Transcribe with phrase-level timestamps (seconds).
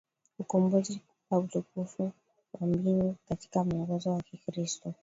[0.39, 2.11] ukombozi kuwa utukufu
[2.53, 4.93] wa Mbingu katika mwongozo wa Kikristo